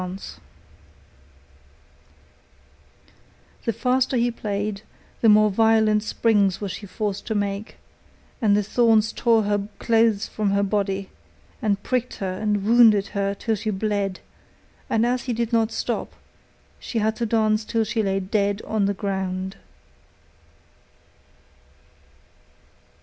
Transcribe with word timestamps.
The 3.65 3.71
faster 3.71 4.17
he 4.17 4.31
played, 4.31 4.81
the 5.21 5.29
more 5.29 5.51
violent 5.51 6.01
springs 6.01 6.59
was 6.59 6.71
she 6.71 6.87
forced 6.87 7.27
to 7.27 7.35
make, 7.35 7.75
and 8.41 8.57
the 8.57 8.63
thorns 8.63 9.11
tore 9.11 9.43
her 9.43 9.67
clothes 9.77 10.27
from 10.27 10.49
her 10.53 10.63
body, 10.63 11.11
and 11.61 11.83
pricked 11.83 12.15
her 12.15 12.33
and 12.33 12.65
wounded 12.65 13.09
her 13.09 13.35
till 13.35 13.53
she 13.53 13.69
bled, 13.69 14.21
and 14.89 15.05
as 15.05 15.25
he 15.25 15.33
did 15.33 15.53
not 15.53 15.71
stop, 15.71 16.13
she 16.79 16.97
had 16.97 17.15
to 17.17 17.27
dance 17.27 17.63
till 17.63 17.83
she 17.83 18.01
lay 18.01 18.19
dead 18.19 18.63
on 18.65 18.85
the 18.87 18.95
ground. 18.95 19.55